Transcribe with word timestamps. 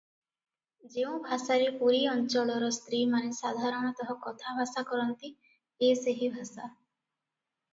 ଯେଉଁ 0.93 1.17
ଭାଷାରେ 1.25 1.67
ପୁରୀ 1.81 1.99
ଅଞ୍ଚଳରେ 2.13 2.69
ସ୍ତ୍ରୀମାନେ 2.77 3.37
ସାଧାରଣତଃ 3.41 4.15
କଥାଭାଷା 4.25 4.85
କରନ୍ତି 4.93 5.33
ଏ 5.91 5.93
ସେହି 6.01 6.33
ଭାଷା। 6.39 6.65